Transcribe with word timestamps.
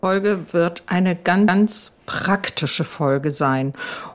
Folge 0.00 0.52
wird 0.52 0.84
eine 0.86 1.16
ganz, 1.16 2.00
praktische 2.06 2.84
Folge 2.84 3.32
sein. 3.32 3.72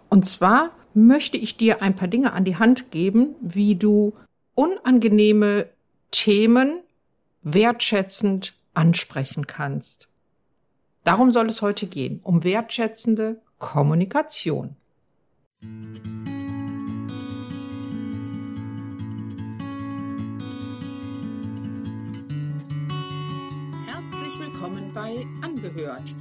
Und 0.09 0.25
zwar 0.25 0.71
möchte 0.93 1.35
ich 1.35 1.57
dir 1.57 1.81
ein 1.81 1.95
paar 1.95 2.07
Dinge 2.07 2.31
an 2.31 2.45
die 2.45 2.55
Hand 2.55 2.89
geben, 2.89 3.35
wie 3.41 3.75
du 3.75 4.13
unangenehme 4.55 5.67
Themen 6.11 6.79
wertschätzend 7.41 8.53
ansprechen 8.73 9.45
kannst. 9.45 10.07
Darum 11.03 11.31
soll 11.31 11.47
es 11.47 11.61
heute 11.61 11.87
gehen, 11.87 12.21
um 12.23 12.45
wertschätzende 12.45 13.41
Kommunikation. 13.57 14.77
Herzlich 15.61 16.32
bei 24.93 25.25
Angehört, 25.41 26.13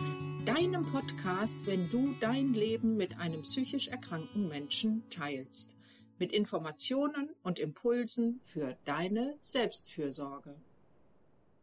deinem 0.47 0.83
Podcast, 0.83 1.67
wenn 1.67 1.91
du 1.91 2.15
dein 2.21 2.55
Leben 2.55 2.97
mit 2.97 3.19
einem 3.19 3.43
psychisch 3.43 3.89
erkrankten 3.89 4.49
Menschen 4.49 5.03
teilst, 5.11 5.77
mit 6.19 6.33
Informationen 6.33 7.29
und 7.43 7.59
Impulsen 7.59 8.41
für 8.47 8.75
deine 8.87 9.35
Selbstfürsorge. 9.43 10.55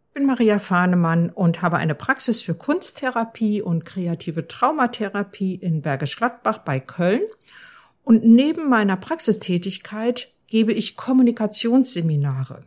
Ich 0.08 0.14
bin 0.14 0.28
Maria 0.28 0.60
Fahnemann 0.60 1.32
und 1.32 1.64
habe 1.64 1.78
eine 1.78 1.96
Praxis 1.96 2.44
für 2.44 2.54
Kunsttherapie 2.54 3.64
und 3.64 3.86
kreative 3.86 4.48
Traumatherapie 4.48 5.56
in 5.56 5.82
Bergisch 5.82 6.16
Gladbach 6.16 6.60
bei 6.60 6.80
Köln. 6.80 7.24
Und 8.04 8.24
neben 8.24 8.70
meiner 8.70 8.98
Praxistätigkeit 8.98 10.32
gebe 10.46 10.74
ich 10.74 10.96
Kommunikationsseminare. 10.96 12.66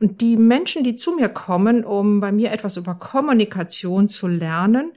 Und 0.00 0.22
die 0.22 0.36
Menschen, 0.36 0.82
die 0.82 0.96
zu 0.96 1.12
mir 1.12 1.28
kommen, 1.28 1.84
um 1.84 2.20
bei 2.20 2.32
mir 2.32 2.50
etwas 2.50 2.78
über 2.78 2.94
Kommunikation 2.94 4.08
zu 4.08 4.26
lernen, 4.26 4.92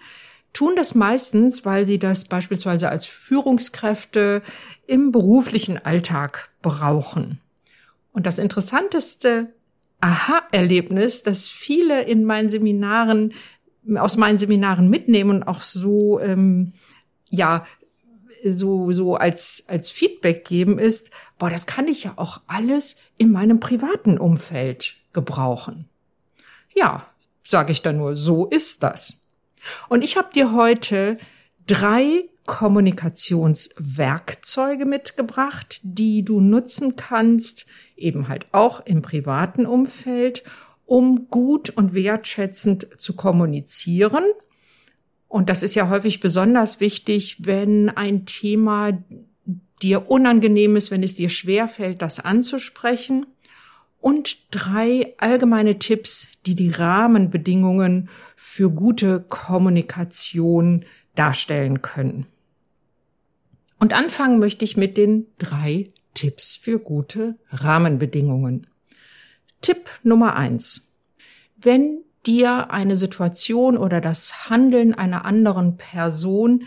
tun 0.53 0.75
das 0.75 0.95
meistens, 0.95 1.65
weil 1.65 1.85
sie 1.85 1.99
das 1.99 2.25
beispielsweise 2.25 2.89
als 2.89 3.05
Führungskräfte 3.05 4.41
im 4.87 5.11
beruflichen 5.11 5.83
Alltag 5.83 6.49
brauchen. 6.61 7.39
Und 8.13 8.25
das 8.25 8.39
Interessanteste 8.39 9.53
Aha-Erlebnis, 9.99 11.23
das 11.23 11.49
viele 11.49 12.03
in 12.03 12.23
meinen 12.23 12.49
Seminaren, 12.49 13.33
aus 13.95 14.17
meinen 14.17 14.37
Seminaren 14.37 14.89
mitnehmen 14.89 15.31
und 15.31 15.43
auch 15.43 15.61
so, 15.61 16.19
ähm, 16.19 16.73
ja, 17.29 17.65
so, 18.43 18.91
so 18.91 19.15
als, 19.15 19.63
als 19.67 19.91
Feedback 19.91 20.45
geben 20.45 20.79
ist, 20.79 21.11
boah, 21.37 21.49
das 21.49 21.65
kann 21.65 21.87
ich 21.87 22.03
ja 22.03 22.13
auch 22.17 22.41
alles 22.47 22.97
in 23.17 23.31
meinem 23.31 23.59
privaten 23.59 24.17
Umfeld 24.17 24.95
gebrauchen. 25.13 25.87
Ja, 26.75 27.07
sage 27.43 27.71
ich 27.71 27.81
dann 27.81 27.97
nur, 27.97 28.15
so 28.15 28.47
ist 28.47 28.83
das. 28.83 29.25
Und 29.89 30.03
ich 30.03 30.17
habe 30.17 30.33
dir 30.33 30.53
heute 30.53 31.17
drei 31.67 32.25
Kommunikationswerkzeuge 32.45 34.85
mitgebracht, 34.85 35.79
die 35.83 36.25
du 36.25 36.41
nutzen 36.41 36.97
kannst, 36.97 37.65
eben 37.95 38.27
halt 38.27 38.47
auch 38.51 38.85
im 38.85 39.01
privaten 39.01 39.65
Umfeld, 39.65 40.43
um 40.85 41.29
gut 41.29 41.69
und 41.69 41.93
wertschätzend 41.93 42.89
zu 42.97 43.15
kommunizieren. 43.15 44.25
Und 45.33 45.49
das 45.49 45.63
ist 45.63 45.73
ja 45.73 45.89
häufig 45.89 46.19
besonders 46.19 46.79
wichtig, 46.79 47.37
wenn 47.39 47.89
ein 47.89 48.27
Thema 48.27 49.03
dir 49.81 50.11
unangenehm 50.11 50.75
ist, 50.75 50.91
wenn 50.91 51.01
es 51.01 51.15
dir 51.15 51.29
schwerfällt, 51.29 52.03
das 52.03 52.19
anzusprechen. 52.19 53.25
Und 53.99 54.37
drei 54.51 55.15
allgemeine 55.17 55.79
Tipps, 55.79 56.33
die 56.45 56.53
die 56.53 56.69
Rahmenbedingungen 56.69 58.09
für 58.35 58.69
gute 58.69 59.25
Kommunikation 59.27 60.85
darstellen 61.15 61.81
können. 61.81 62.27
Und 63.79 63.93
anfangen 63.93 64.37
möchte 64.37 64.63
ich 64.65 64.77
mit 64.77 64.97
den 64.97 65.25
drei 65.39 65.87
Tipps 66.13 66.55
für 66.55 66.77
gute 66.77 67.39
Rahmenbedingungen. 67.49 68.67
Tipp 69.61 69.89
Nummer 70.03 70.35
eins. 70.35 70.93
Wenn 71.57 72.03
dir 72.25 72.71
eine 72.71 72.95
Situation 72.95 73.77
oder 73.77 74.01
das 74.01 74.49
Handeln 74.49 74.93
einer 74.93 75.25
anderen 75.25 75.77
Person 75.77 76.63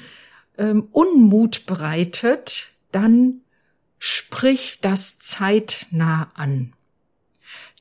ähm, 0.59 0.89
Unmut 0.93 1.67
bereitet, 1.67 2.69
dann 2.93 3.41
sprich 3.99 4.79
das 4.81 5.19
zeitnah 5.19 6.31
an. 6.35 6.73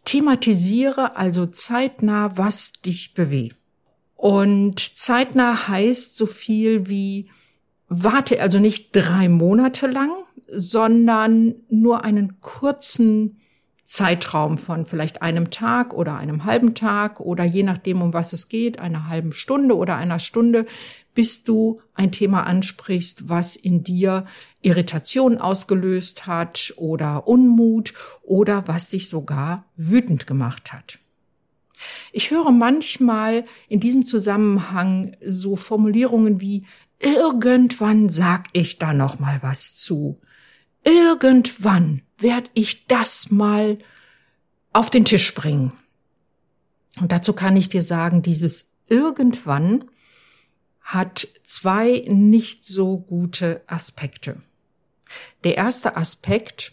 Thematisiere 0.06 1.16
also 1.18 1.46
zeitnah, 1.46 2.38
was 2.38 2.74
dich 2.74 3.14
bewegt. 3.14 3.56
Und 4.16 4.80
zeitnah 4.98 5.68
heißt 5.68 6.16
so 6.16 6.26
viel 6.26 6.88
wie, 6.88 7.30
warte 7.90 8.42
also 8.42 8.60
nicht 8.60 8.96
drei 8.96 9.30
Monate 9.30 9.88
lang, 9.88 10.12
sondern 10.48 11.56
nur 11.70 12.04
einen 12.04 12.40
kurzen 12.40 13.42
Zeitraum 13.86 14.58
von 14.58 14.86
vielleicht 14.86 15.22
einem 15.22 15.52
Tag 15.52 15.94
oder 15.94 16.18
einem 16.18 16.44
halben 16.46 16.74
Tag 16.74 17.20
oder 17.20 17.44
je 17.44 17.64
nachdem, 17.64 18.02
um 18.02 18.14
was 18.14 18.34
es 18.34 18.50
geht, 18.50 18.80
einer 18.80 19.08
halben 19.08 19.32
Stunde 19.32 19.78
oder 19.78 19.96
einer 19.96 20.20
Stunde, 20.20 20.66
bis 21.14 21.44
du 21.44 21.78
ein 21.94 22.12
Thema 22.12 22.44
ansprichst, 22.46 23.30
was 23.30 23.56
in 23.56 23.84
dir 23.84 24.26
Irritation 24.62 25.38
ausgelöst 25.38 26.28
hat 26.28 26.74
oder 26.78 27.28
Unmut 27.28 27.94
oder 28.24 28.68
was 28.68 28.90
dich 28.90 29.08
sogar 29.08 29.66
wütend 29.78 30.28
gemacht 30.28 30.74
hat. 30.74 31.00
Ich 32.12 32.32
höre 32.32 32.52
manchmal 32.52 33.46
in 33.68 33.80
diesem 33.80 34.04
Zusammenhang 34.04 35.16
so 35.24 35.56
Formulierungen 35.56 36.42
wie 36.42 36.64
irgendwann 37.00 38.10
sag 38.10 38.48
ich 38.54 38.80
da 38.80 38.94
noch 38.94 39.20
mal 39.20 39.40
was 39.42 39.76
zu. 39.76 40.20
Irgendwann 40.86 42.04
werde 42.18 42.50
ich 42.54 42.88
das 42.88 43.32
mal 43.32 43.78
auf 44.72 44.90
den 44.90 45.04
Tisch 45.04 45.34
bringen. 45.34 45.74
Und 47.02 47.12
dazu 47.12 47.34
kann 47.34 47.58
ich 47.58 47.68
dir 47.68 47.82
sagen, 47.82 48.22
dieses 48.22 48.72
irgendwann 48.88 49.86
hat 50.82 51.28
zwei 51.44 52.06
nicht 52.08 52.64
so 52.64 53.00
gute 53.00 53.64
Aspekte. 53.68 54.42
Der 55.44 55.58
erste 55.58 55.98
Aspekt, 55.98 56.72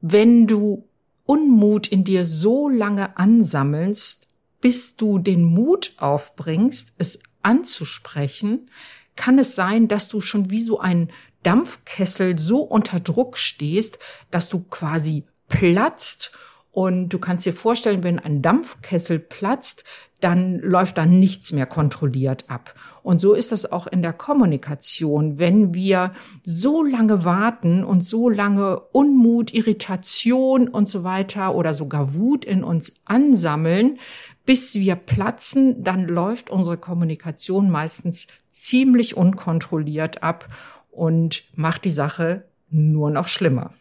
wenn 0.00 0.46
du 0.46 0.86
Unmut 1.24 1.88
in 1.88 2.04
dir 2.04 2.26
so 2.26 2.68
lange 2.68 3.16
ansammelst, 3.16 4.28
bis 4.60 4.96
du 4.96 5.18
den 5.18 5.44
Mut 5.44 5.94
aufbringst, 5.96 6.94
es 6.98 7.20
anzusprechen, 7.42 8.70
kann 9.16 9.38
es 9.38 9.54
sein, 9.54 9.88
dass 9.88 10.08
du 10.08 10.20
schon 10.20 10.50
wie 10.50 10.60
so 10.60 10.80
ein 10.80 11.10
Dampfkessel 11.44 12.38
so 12.38 12.62
unter 12.62 12.98
Druck 12.98 13.38
stehst, 13.38 14.00
dass 14.32 14.48
du 14.48 14.64
quasi 14.64 15.24
platzt 15.48 16.32
und 16.74 17.10
du 17.10 17.20
kannst 17.20 17.46
dir 17.46 17.52
vorstellen, 17.52 18.02
wenn 18.02 18.18
ein 18.18 18.42
Dampfkessel 18.42 19.20
platzt, 19.20 19.84
dann 20.20 20.58
läuft 20.58 20.98
da 20.98 21.06
nichts 21.06 21.52
mehr 21.52 21.66
kontrolliert 21.66 22.46
ab. 22.48 22.74
Und 23.04 23.20
so 23.20 23.34
ist 23.34 23.52
das 23.52 23.70
auch 23.70 23.86
in 23.86 24.02
der 24.02 24.12
Kommunikation. 24.12 25.38
Wenn 25.38 25.72
wir 25.72 26.14
so 26.44 26.82
lange 26.82 27.24
warten 27.24 27.84
und 27.84 28.02
so 28.02 28.28
lange 28.28 28.80
Unmut, 28.90 29.54
Irritation 29.54 30.66
und 30.66 30.88
so 30.88 31.04
weiter 31.04 31.54
oder 31.54 31.74
sogar 31.74 32.14
Wut 32.14 32.44
in 32.44 32.64
uns 32.64 33.02
ansammeln, 33.04 34.00
bis 34.44 34.74
wir 34.74 34.96
platzen, 34.96 35.84
dann 35.84 36.08
läuft 36.08 36.50
unsere 36.50 36.76
Kommunikation 36.76 37.70
meistens 37.70 38.26
ziemlich 38.50 39.16
unkontrolliert 39.16 40.24
ab 40.24 40.48
und 40.94 41.44
macht 41.54 41.84
die 41.84 41.90
Sache 41.90 42.44
nur 42.70 43.10
noch 43.10 43.28
schlimmer. 43.28 43.74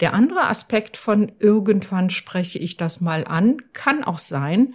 Der 0.00 0.14
andere 0.14 0.42
Aspekt 0.48 0.96
von 0.96 1.32
irgendwann 1.38 2.10
spreche 2.10 2.58
ich 2.58 2.76
das 2.76 3.00
mal 3.00 3.24
an, 3.24 3.58
kann 3.72 4.04
auch 4.04 4.18
sein, 4.18 4.74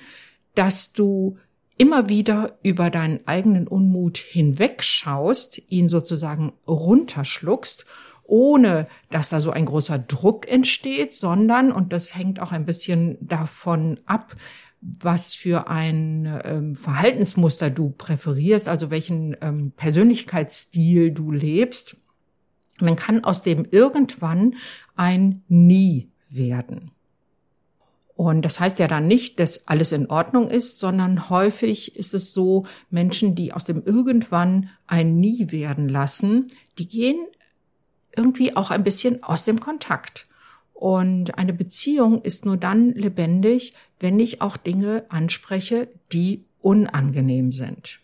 dass 0.56 0.92
du 0.94 1.38
immer 1.78 2.10
wieder 2.10 2.58
über 2.62 2.90
deinen 2.90 3.26
eigenen 3.26 3.68
Unmut 3.68 4.18
hinwegschaust, 4.18 5.62
ihn 5.70 5.90
sozusagen 5.90 6.54
runterschluckst, 6.68 7.86
ohne 8.24 8.88
dass 9.10 9.30
da 9.30 9.40
so 9.40 9.52
ein 9.52 9.66
großer 9.66 10.00
Druck 10.00 10.48
entsteht, 10.48 11.14
sondern, 11.14 11.72
und 11.72 11.92
das 11.94 12.16
hängt 12.16 12.40
auch 12.40 12.52
ein 12.52 12.66
bisschen 12.66 13.18
davon 13.22 14.00
ab, 14.06 14.36
was 15.00 15.34
für 15.34 15.68
ein 15.68 16.42
ähm, 16.44 16.76
Verhaltensmuster 16.76 17.70
du 17.70 17.92
präferierst, 17.92 18.68
also 18.68 18.92
welchen 18.92 19.36
ähm, 19.42 19.72
Persönlichkeitsstil 19.72 21.12
du 21.12 21.32
lebst, 21.32 21.98
dann 22.80 22.96
kann 22.96 23.24
aus 23.24 23.42
dem 23.42 23.66
irgendwann 23.72 24.56
ein 24.96 25.44
Nie 25.48 26.10
werden. 26.30 26.92
Und 28.16 28.44
das 28.44 28.60
heißt 28.60 28.78
ja 28.80 28.88
dann 28.88 29.08
nicht, 29.08 29.40
dass 29.40 29.68
alles 29.68 29.92
in 29.92 30.08
Ordnung 30.08 30.50
ist, 30.50 30.80
sondern 30.80 31.30
häufig 31.30 31.96
ist 31.96 32.14
es 32.14 32.34
so, 32.34 32.66
Menschen, 32.90 33.36
die 33.36 33.54
aus 33.54 33.66
dem 33.66 33.84
irgendwann 33.84 34.70
ein 34.86 35.20
Nie 35.20 35.52
werden 35.52 35.90
lassen, 35.90 36.52
die 36.78 36.88
gehen 36.88 37.26
irgendwie 38.16 38.56
auch 38.56 38.70
ein 38.70 38.84
bisschen 38.84 39.24
aus 39.24 39.46
dem 39.46 39.60
Kontakt. 39.60 40.28
Und 40.74 41.38
eine 41.38 41.54
Beziehung 41.54 42.22
ist 42.22 42.46
nur 42.46 42.58
dann 42.58 42.92
lebendig, 42.92 43.74
wenn 44.04 44.20
ich 44.20 44.42
auch 44.42 44.58
Dinge 44.58 45.06
anspreche, 45.08 45.88
die 46.12 46.44
unangenehm 46.60 47.54
sind. 47.54 48.02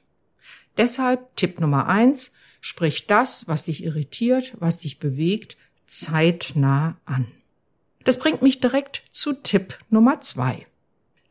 Deshalb 0.77 1.35
Tipp 1.35 1.59
Nummer 1.59 1.89
eins, 1.89 2.35
sprich 2.61 3.05
das, 3.05 3.49
was 3.49 3.65
dich 3.65 3.83
irritiert, 3.83 4.53
was 4.59 4.79
dich 4.79 4.99
bewegt, 4.99 5.57
zeitnah 5.87 6.95
an. 7.03 7.27
Das 8.05 8.17
bringt 8.17 8.41
mich 8.41 8.61
direkt 8.61 9.03
zu 9.11 9.33
Tipp 9.33 9.77
Nummer 9.89 10.21
zwei. 10.21 10.63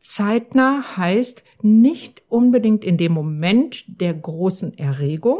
Zeitnah 0.01 0.97
heißt 0.97 1.41
nicht 1.63 2.21
unbedingt 2.29 2.85
in 2.85 2.97
dem 2.97 3.11
Moment 3.11 3.85
der 3.87 4.13
großen 4.13 4.77
Erregung, 4.77 5.39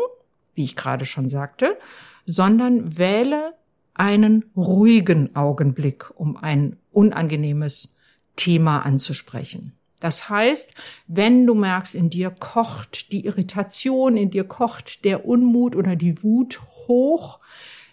wie 0.56 0.64
ich 0.64 0.76
gerade 0.76 1.06
schon 1.06 1.30
sagte, 1.30 1.78
sondern 2.26 2.98
wähle 2.98 3.54
einen 3.94 4.46
ruhigen 4.56 5.36
Augenblick, 5.36 6.10
um 6.20 6.36
ein 6.36 6.78
unangenehmes 6.92 7.99
Thema 8.40 8.80
anzusprechen. 8.80 9.74
Das 10.00 10.30
heißt, 10.30 10.74
wenn 11.08 11.46
du 11.46 11.54
merkst, 11.54 11.94
in 11.94 12.10
dir 12.10 12.30
kocht 12.30 13.12
die 13.12 13.26
Irritation, 13.26 14.16
in 14.16 14.30
dir 14.30 14.46
kocht 14.46 15.04
der 15.04 15.26
Unmut 15.26 15.76
oder 15.76 15.98
die 15.98 16.24
Wut 16.24 16.62
hoch, 16.88 17.40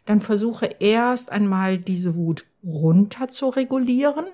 dann 0.05 0.21
versuche 0.21 0.67
erst 0.79 1.33
einmal 1.33 1.79
diese 1.79 2.15
Wut 2.15 2.45
runter 2.63 3.29
zu 3.29 3.49
regulieren 3.49 4.27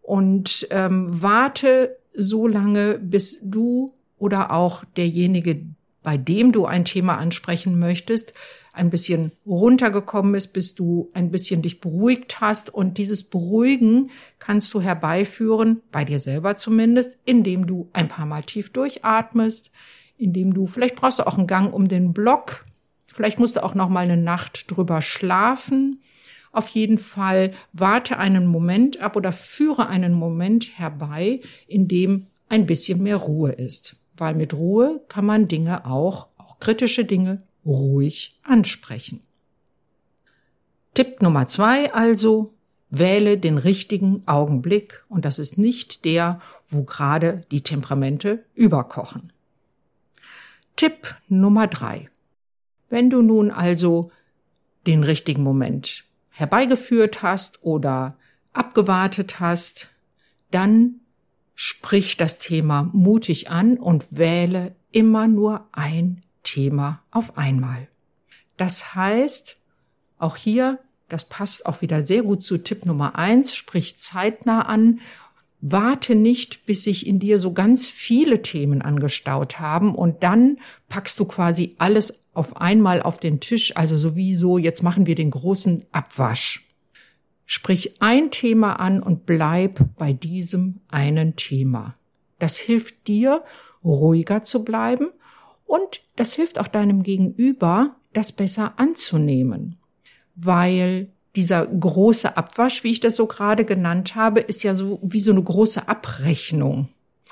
und 0.00 0.66
ähm, 0.70 1.06
warte 1.10 1.98
so 2.14 2.46
lange, 2.46 2.98
bis 2.98 3.40
du 3.42 3.92
oder 4.18 4.50
auch 4.50 4.84
derjenige, 4.96 5.62
bei 6.02 6.16
dem 6.16 6.50
du 6.50 6.64
ein 6.64 6.86
Thema 6.86 7.18
ansprechen 7.18 7.78
möchtest, 7.78 8.32
ein 8.72 8.90
bisschen 8.90 9.32
runtergekommen 9.46 10.34
ist, 10.34 10.52
bis 10.52 10.74
du 10.74 11.08
ein 11.12 11.30
bisschen 11.30 11.62
dich 11.62 11.80
beruhigt 11.80 12.40
hast. 12.40 12.72
Und 12.72 12.98
dieses 12.98 13.24
Beruhigen 13.24 14.10
kannst 14.38 14.72
du 14.74 14.80
herbeiführen, 14.80 15.82
bei 15.90 16.04
dir 16.04 16.20
selber 16.20 16.56
zumindest, 16.56 17.18
indem 17.24 17.66
du 17.66 17.88
ein 17.92 18.08
paar 18.08 18.26
Mal 18.26 18.42
tief 18.42 18.70
durchatmest, 18.72 19.70
indem 20.16 20.54
du, 20.54 20.66
vielleicht 20.66 20.96
brauchst 20.96 21.18
du 21.18 21.26
auch 21.26 21.38
einen 21.38 21.46
Gang 21.46 21.72
um 21.72 21.88
den 21.88 22.12
Block, 22.12 22.64
vielleicht 23.12 23.38
musst 23.38 23.56
du 23.56 23.64
auch 23.64 23.74
noch 23.74 23.88
mal 23.88 24.00
eine 24.00 24.16
Nacht 24.16 24.70
drüber 24.70 25.02
schlafen. 25.02 26.02
Auf 26.52 26.68
jeden 26.68 26.98
Fall 26.98 27.52
warte 27.72 28.18
einen 28.18 28.46
Moment 28.46 29.00
ab 29.00 29.16
oder 29.16 29.32
führe 29.32 29.88
einen 29.88 30.12
Moment 30.12 30.78
herbei, 30.78 31.40
in 31.66 31.86
dem 31.86 32.26
ein 32.48 32.66
bisschen 32.66 33.02
mehr 33.02 33.16
Ruhe 33.16 33.52
ist. 33.52 33.96
Weil 34.16 34.34
mit 34.34 34.54
Ruhe 34.54 35.00
kann 35.08 35.24
man 35.24 35.48
Dinge 35.48 35.86
auch, 35.86 36.28
auch 36.36 36.58
kritische 36.58 37.04
Dinge, 37.04 37.38
ruhig 37.64 38.38
ansprechen. 38.42 39.20
Tipp 40.94 41.22
Nummer 41.22 41.48
zwei 41.48 41.92
also, 41.92 42.52
wähle 42.90 43.38
den 43.38 43.58
richtigen 43.58 44.22
Augenblick 44.26 45.04
und 45.08 45.24
das 45.24 45.38
ist 45.38 45.58
nicht 45.58 46.04
der, 46.04 46.40
wo 46.68 46.82
gerade 46.82 47.44
die 47.50 47.62
Temperamente 47.62 48.44
überkochen. 48.54 49.32
Tipp 50.76 51.14
Nummer 51.28 51.66
drei. 51.66 52.08
Wenn 52.88 53.10
du 53.10 53.22
nun 53.22 53.50
also 53.50 54.10
den 54.86 55.04
richtigen 55.04 55.42
Moment 55.42 56.04
herbeigeführt 56.30 57.22
hast 57.22 57.62
oder 57.62 58.16
abgewartet 58.52 59.38
hast, 59.40 59.90
dann 60.50 60.96
sprich 61.54 62.16
das 62.16 62.38
Thema 62.38 62.88
mutig 62.92 63.50
an 63.50 63.76
und 63.76 64.16
wähle 64.16 64.74
immer 64.90 65.28
nur 65.28 65.68
ein 65.72 66.22
Thema 66.42 67.02
auf 67.10 67.36
einmal. 67.38 67.88
Das 68.56 68.94
heißt, 68.94 69.56
auch 70.18 70.36
hier, 70.36 70.78
das 71.08 71.28
passt 71.28 71.66
auch 71.66 71.80
wieder 71.80 72.06
sehr 72.06 72.22
gut 72.22 72.42
zu 72.42 72.58
Tipp 72.58 72.86
Nummer 72.86 73.16
eins, 73.16 73.54
sprich 73.56 73.98
zeitnah 73.98 74.62
an. 74.62 75.00
Warte 75.60 76.14
nicht, 76.14 76.66
bis 76.66 76.84
sich 76.84 77.06
in 77.06 77.18
dir 77.18 77.38
so 77.38 77.52
ganz 77.52 77.90
viele 77.90 78.42
Themen 78.42 78.80
angestaut 78.82 79.58
haben 79.60 79.94
und 79.94 80.22
dann 80.22 80.58
packst 80.88 81.18
du 81.20 81.24
quasi 81.24 81.74
alles 81.78 82.26
auf 82.32 82.56
einmal 82.56 83.02
auf 83.02 83.18
den 83.18 83.40
Tisch, 83.40 83.76
also 83.76 83.96
sowieso, 83.96 84.56
jetzt 84.56 84.82
machen 84.82 85.06
wir 85.06 85.14
den 85.14 85.30
großen 85.30 85.84
Abwasch. 85.92 86.66
Sprich 87.44 88.00
ein 88.00 88.30
Thema 88.30 88.74
an 88.74 89.02
und 89.02 89.26
bleib 89.26 89.96
bei 89.96 90.12
diesem 90.12 90.80
einen 90.88 91.34
Thema. 91.36 91.96
Das 92.38 92.56
hilft 92.58 93.08
dir, 93.08 93.42
ruhiger 93.82 94.42
zu 94.42 94.64
bleiben 94.64 95.08
und 95.70 96.02
das 96.16 96.34
hilft 96.34 96.58
auch 96.58 96.66
deinem 96.66 97.04
Gegenüber, 97.04 97.94
das 98.12 98.32
besser 98.32 98.74
anzunehmen, 98.76 99.76
weil 100.34 101.12
dieser 101.36 101.64
große 101.64 102.36
Abwasch, 102.36 102.82
wie 102.82 102.90
ich 102.90 102.98
das 102.98 103.14
so 103.14 103.26
gerade 103.26 103.64
genannt 103.64 104.16
habe, 104.16 104.40
ist 104.40 104.64
ja 104.64 104.74
so 104.74 104.98
wie 105.00 105.20
so 105.20 105.30
eine 105.30 105.44
große 105.44 105.86
Abrechnung. 105.88 106.88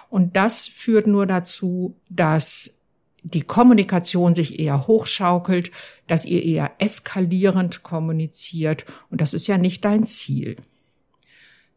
Und 0.09 0.37
das 0.37 0.69
führt 0.69 1.09
nur 1.09 1.27
dazu, 1.27 1.97
dass 2.11 2.79
die 3.25 3.43
Kommunikation 3.43 4.37
sich 4.37 4.61
eher 4.61 4.87
hochschaukelt, 4.87 5.73
dass 6.07 6.25
ihr 6.25 6.45
eher 6.45 6.71
eskalierend 6.79 7.83
kommuniziert 7.83 8.85
und 9.11 9.21
das 9.21 9.35
ist 9.35 9.49
ja 9.49 9.59
nicht 9.59 9.85
dein 9.85 10.07
Ziel. 10.07 10.59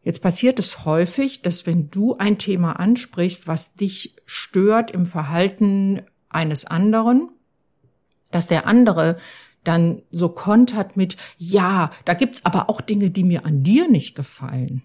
Jetzt 0.04 0.22
passiert 0.22 0.60
es 0.60 0.84
häufig, 0.84 1.42
dass 1.42 1.66
wenn 1.66 1.90
du 1.90 2.16
ein 2.16 2.38
Thema 2.38 2.78
ansprichst, 2.78 3.48
was 3.48 3.74
dich 3.74 4.14
stört 4.26 4.92
im 4.92 5.06
Verhalten 5.06 6.02
eines 6.34 6.64
anderen, 6.64 7.28
dass 8.30 8.46
der 8.46 8.66
andere 8.66 9.18
dann 9.64 10.02
so 10.10 10.28
kontert 10.28 10.96
mit, 10.96 11.16
ja, 11.38 11.92
da 12.04 12.14
gibt's 12.14 12.44
aber 12.44 12.68
auch 12.68 12.80
Dinge, 12.80 13.10
die 13.10 13.24
mir 13.24 13.46
an 13.46 13.62
dir 13.62 13.88
nicht 13.88 14.14
gefallen. 14.14 14.82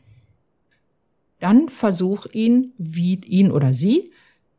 Dann 1.39 1.69
versuch 1.69 2.25
ihn, 2.31 2.73
wie 2.77 3.15
ihn 3.15 3.51
oder 3.51 3.73
sie 3.73 4.11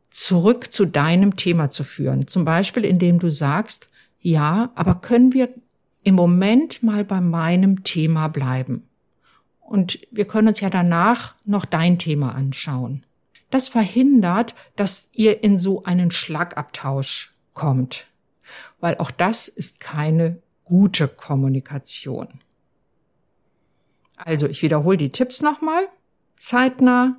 zurück 0.09 0.71
zu 0.71 0.85
deinem 0.85 1.35
Thema 1.35 1.69
zu 1.69 1.83
führen. 1.83 2.27
Zum 2.27 2.45
Beispiel, 2.45 2.83
indem 2.83 3.19
du 3.19 3.29
sagst, 3.29 3.89
ja, 4.21 4.71
aber 4.75 4.95
können 4.95 5.33
wir 5.33 5.49
im 6.03 6.15
Moment 6.15 6.83
mal 6.83 7.05
bei 7.05 7.21
meinem 7.21 7.83
Thema 7.83 8.27
bleiben? 8.27 8.83
Und 9.61 9.99
wir 10.11 10.25
können 10.25 10.47
uns 10.47 10.61
ja 10.61 10.69
danach 10.69 11.35
noch 11.45 11.65
dein 11.65 11.99
Thema 11.99 12.33
anschauen. 12.33 13.03
Das 13.49 13.67
verhindert, 13.67 14.53
dass 14.75 15.09
ihr 15.13 15.43
in 15.43 15.57
so 15.57 15.83
einen 15.83 16.11
Schlagabtausch 16.11 17.33
kommt, 17.53 18.05
weil 18.79 18.97
auch 18.97 19.11
das 19.11 19.47
ist 19.47 19.79
keine 19.79 20.41
gute 20.65 21.07
Kommunikation. 21.07 22.27
Also 24.17 24.47
ich 24.47 24.61
wiederhole 24.61 24.97
die 24.97 25.11
Tipps 25.11 25.41
nochmal. 25.41 25.87
Zeitnah, 26.35 27.17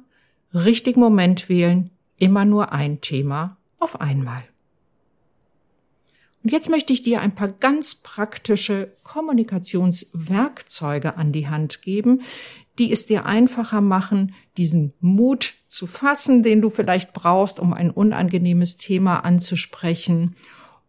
richtigen 0.55 1.01
Moment 1.01 1.49
wählen, 1.49 1.91
immer 2.17 2.45
nur 2.45 2.73
ein 2.73 3.01
Thema 3.01 3.57
auf 3.79 4.01
einmal. 4.01 4.45
Und 6.43 6.53
jetzt 6.53 6.71
möchte 6.71 6.93
ich 6.93 7.03
dir 7.03 7.21
ein 7.21 7.35
paar 7.35 7.49
ganz 7.49 7.97
praktische 7.97 8.93
Kommunikationswerkzeuge 9.03 11.17
an 11.17 11.33
die 11.33 11.49
Hand 11.49 11.83
geben, 11.83 12.23
die 12.79 12.93
es 12.93 13.07
dir 13.07 13.27
einfacher 13.27 13.81
machen, 13.81 14.37
diesen 14.57 14.95
Mut 15.01 15.55
zu 15.71 15.87
fassen, 15.87 16.43
den 16.43 16.61
du 16.61 16.69
vielleicht 16.69 17.13
brauchst, 17.13 17.61
um 17.61 17.73
ein 17.73 17.91
unangenehmes 17.91 18.77
Thema 18.77 19.21
anzusprechen 19.21 20.35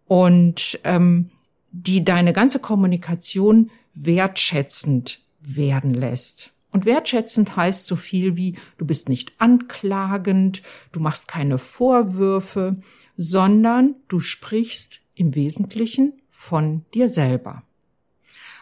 und 0.07 0.79
ähm, 0.83 1.29
die 1.71 2.03
deine 2.03 2.33
ganze 2.33 2.59
Kommunikation 2.59 3.69
wertschätzend 3.93 5.19
werden 5.39 5.93
lässt. 5.93 6.51
Und 6.71 6.85
wertschätzend 6.85 7.55
heißt 7.55 7.85
so 7.85 7.95
viel 7.95 8.37
wie, 8.37 8.55
du 8.79 8.85
bist 8.85 9.07
nicht 9.07 9.39
anklagend, 9.39 10.63
du 10.91 10.99
machst 10.99 11.27
keine 11.27 11.59
Vorwürfe, 11.59 12.77
sondern 13.17 13.95
du 14.07 14.19
sprichst 14.19 15.01
im 15.13 15.35
Wesentlichen 15.35 16.13
von 16.31 16.83
dir 16.95 17.07
selber. 17.07 17.61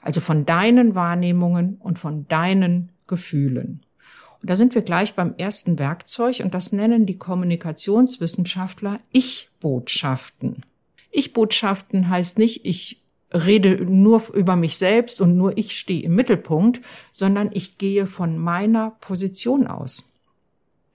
Also 0.01 0.19
von 0.19 0.45
deinen 0.45 0.95
Wahrnehmungen 0.95 1.77
und 1.77 1.97
von 1.97 2.27
deinen 2.27 2.89
Gefühlen. 3.07 3.85
Da 4.41 4.55
sind 4.55 4.73
wir 4.73 4.81
gleich 4.81 5.15
beim 5.15 5.35
ersten 5.37 5.79
Werkzeug 5.79 6.39
und 6.43 6.53
das 6.53 6.71
nennen 6.71 7.05
die 7.05 7.17
Kommunikationswissenschaftler 7.17 8.99
Ich-Botschaften. 9.11 10.63
Ich-Botschaften 11.11 12.09
heißt 12.09 12.37
nicht, 12.37 12.65
ich 12.65 13.01
rede 13.33 13.83
nur 13.85 14.33
über 14.33 14.55
mich 14.55 14.77
selbst 14.77 15.21
und 15.21 15.37
nur 15.37 15.57
ich 15.57 15.77
stehe 15.77 16.03
im 16.03 16.15
Mittelpunkt, 16.15 16.81
sondern 17.11 17.49
ich 17.53 17.77
gehe 17.77 18.07
von 18.07 18.37
meiner 18.37 18.91
Position 19.01 19.67
aus. 19.67 20.17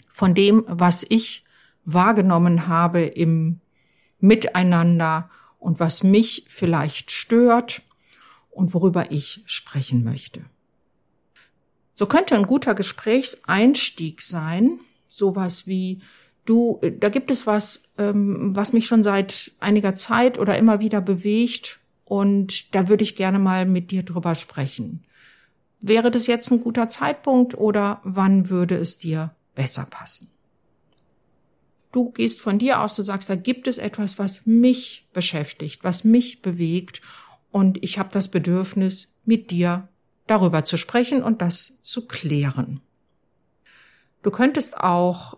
Von 0.09 0.35
dem, 0.35 0.65
was 0.67 1.05
ich 1.09 1.45
wahrgenommen 1.85 2.67
habe 2.67 3.03
im 3.03 3.61
Miteinander 4.21 5.31
und 5.59 5.81
was 5.81 6.03
mich 6.03 6.47
vielleicht 6.49 7.11
stört 7.11 7.83
und 8.51 8.75
worüber 8.75 9.11
ich 9.11 9.43
sprechen 9.47 10.03
möchte. 10.03 10.45
So 11.95 12.07
könnte 12.07 12.35
ein 12.35 12.47
guter 12.47 12.75
Gesprächseinstieg 12.75 14.21
sein, 14.21 14.81
sowas 15.09 15.67
wie 15.67 16.03
du, 16.45 16.81
da 16.99 17.09
gibt 17.09 17.31
es 17.31 17.47
was, 17.47 17.93
ähm, 17.99 18.55
was 18.55 18.73
mich 18.73 18.87
schon 18.87 19.03
seit 19.03 19.53
einiger 19.61 19.95
Zeit 19.95 20.39
oder 20.39 20.59
immer 20.59 20.81
wieder 20.81 21.01
bewegt 21.01 21.79
und 22.05 22.75
da 22.75 22.89
würde 22.89 23.05
ich 23.05 23.17
gerne 23.17 23.39
mal 23.39 23.65
mit 23.65 23.91
dir 23.91 24.03
drüber 24.03 24.35
sprechen. 24.35 25.05
Wäre 25.81 26.11
das 26.11 26.27
jetzt 26.27 26.51
ein 26.51 26.61
guter 26.61 26.89
Zeitpunkt 26.89 27.57
oder 27.57 28.01
wann 28.05 28.51
würde 28.51 28.77
es 28.77 28.99
dir 28.99 29.35
besser 29.55 29.87
passen? 29.89 30.31
Du 31.93 32.11
gehst 32.11 32.41
von 32.41 32.59
dir 32.59 32.81
aus, 32.81 32.97
du 32.97 33.03
sagst, 33.03 33.31
da 33.31 33.37
gibt 33.37 33.69
es 33.69 33.79
etwas, 33.79 34.19
was 34.19 34.47
mich 34.47 35.07
beschäftigt, 35.13 35.85
was 35.85 36.03
mich 36.03 36.43
bewegt 36.43 37.01
und 37.53 37.79
ich 37.85 38.01
habe 38.01 38.09
das 38.13 38.29
Bedürfnis, 38.29 39.17
mit 39.25 39.53
dir 39.53 39.89
darüber 40.27 40.65
zu 40.65 40.77
sprechen 40.77 41.23
und 41.23 41.43
das 41.43 41.81
zu 41.83 42.07
klären. 42.07 42.81
Du 44.23 44.31
könntest 44.31 44.79
auch, 44.79 45.37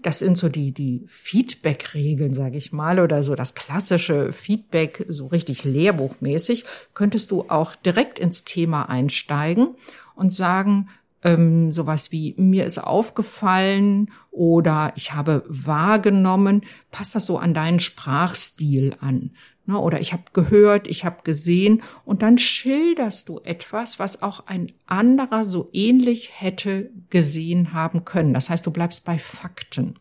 das 0.00 0.20
sind 0.20 0.38
so 0.38 0.48
die, 0.48 0.72
die 0.72 1.04
Feedback-Regeln, 1.08 2.34
sage 2.34 2.56
ich 2.56 2.72
mal, 2.72 3.00
oder 3.00 3.22
so 3.22 3.34
das 3.34 3.54
klassische 3.54 4.32
Feedback, 4.32 5.04
so 5.08 5.26
richtig 5.26 5.64
lehrbuchmäßig, 5.64 6.64
könntest 6.94 7.32
du 7.32 7.46
auch 7.48 7.74
direkt 7.74 8.18
ins 8.18 8.44
Thema 8.44 8.88
einsteigen 8.88 9.74
und 10.14 10.32
sagen, 10.32 10.88
ähm, 11.24 11.72
sowas 11.72 12.12
wie 12.12 12.34
mir 12.36 12.64
ist 12.64 12.78
aufgefallen 12.78 14.12
oder 14.30 14.92
ich 14.94 15.14
habe 15.14 15.42
wahrgenommen, 15.48 16.62
passt 16.92 17.16
das 17.16 17.26
so 17.26 17.38
an 17.38 17.54
deinen 17.54 17.80
Sprachstil 17.80 18.94
an? 19.00 19.32
Ne? 19.68 19.78
Oder 19.78 20.00
ich 20.00 20.14
habe 20.14 20.24
gehört, 20.32 20.88
ich 20.88 21.04
habe 21.04 21.22
gesehen 21.24 21.82
und 22.06 22.22
dann 22.22 22.38
schilderst 22.38 23.28
du 23.28 23.38
etwas, 23.44 23.98
was 23.98 24.22
auch 24.22 24.46
ein 24.46 24.72
anderer 24.86 25.44
so 25.44 25.68
ähnlich 25.74 26.40
hätte 26.40 26.90
gesehen 27.10 27.74
haben 27.74 28.06
können. 28.06 28.32
Das 28.32 28.48
heißt, 28.48 28.66
du 28.66 28.70
bleibst 28.70 29.04
bei 29.04 29.18
Fakten. 29.18 29.98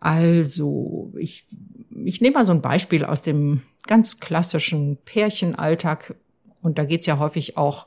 Also, 0.00 1.12
ich, 1.16 1.46
ich 2.04 2.20
nehme 2.20 2.34
mal 2.34 2.46
so 2.46 2.52
ein 2.52 2.60
Beispiel 2.60 3.04
aus 3.04 3.22
dem 3.22 3.62
ganz 3.86 4.18
klassischen 4.18 4.96
Pärchenalltag 5.04 6.16
und 6.60 6.78
da 6.78 6.84
geht's 6.84 7.06
ja 7.06 7.18
häufig 7.20 7.56
auch 7.56 7.86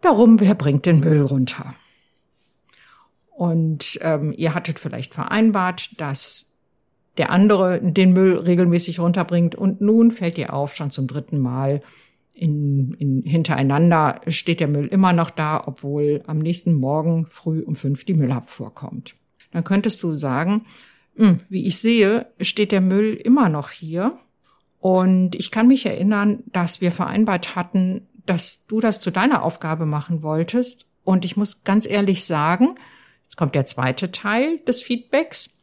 darum, 0.00 0.40
wer 0.40 0.54
bringt 0.54 0.86
den 0.86 1.00
Müll 1.00 1.20
runter. 1.20 1.74
Und 3.30 3.98
ähm, 4.00 4.34
ihr 4.36 4.54
hattet 4.54 4.78
vielleicht 4.78 5.14
vereinbart, 5.14 6.00
dass 6.00 6.47
der 7.18 7.30
andere 7.30 7.80
den 7.82 8.12
Müll 8.12 8.36
regelmäßig 8.36 9.00
runterbringt 9.00 9.54
und 9.54 9.80
nun 9.80 10.10
fällt 10.10 10.36
dir 10.36 10.54
auf, 10.54 10.74
schon 10.74 10.90
zum 10.90 11.06
dritten 11.06 11.40
Mal 11.40 11.82
in, 12.32 12.94
in, 12.94 13.22
hintereinander 13.22 14.20
steht 14.28 14.60
der 14.60 14.68
Müll 14.68 14.86
immer 14.86 15.12
noch 15.12 15.30
da, 15.30 15.62
obwohl 15.66 16.22
am 16.26 16.38
nächsten 16.38 16.74
Morgen 16.74 17.26
früh 17.26 17.60
um 17.60 17.74
fünf 17.74 18.04
die 18.04 18.14
Müllabfuhr 18.14 18.72
kommt. 18.72 19.14
Dann 19.50 19.64
könntest 19.64 20.02
du 20.02 20.16
sagen, 20.16 20.62
hm, 21.16 21.40
wie 21.48 21.66
ich 21.66 21.78
sehe, 21.78 22.26
steht 22.40 22.70
der 22.70 22.80
Müll 22.80 23.14
immer 23.14 23.48
noch 23.48 23.70
hier. 23.70 24.16
Und 24.78 25.34
ich 25.34 25.50
kann 25.50 25.66
mich 25.66 25.84
erinnern, 25.86 26.44
dass 26.52 26.80
wir 26.80 26.92
vereinbart 26.92 27.56
hatten, 27.56 28.06
dass 28.24 28.66
du 28.66 28.80
das 28.80 29.00
zu 29.00 29.10
deiner 29.10 29.42
Aufgabe 29.42 29.84
machen 29.84 30.22
wolltest. 30.22 30.86
Und 31.02 31.24
ich 31.24 31.36
muss 31.36 31.64
ganz 31.64 31.88
ehrlich 31.88 32.24
sagen, 32.24 32.74
jetzt 33.24 33.36
kommt 33.36 33.56
der 33.56 33.66
zweite 33.66 34.12
Teil 34.12 34.58
des 34.58 34.80
Feedbacks, 34.80 35.57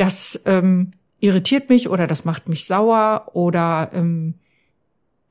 das 0.00 0.42
ähm, 0.46 0.92
irritiert 1.18 1.68
mich 1.68 1.90
oder 1.90 2.06
das 2.06 2.24
macht 2.24 2.48
mich 2.48 2.64
sauer 2.64 3.28
oder 3.34 3.90
ähm, 3.92 4.34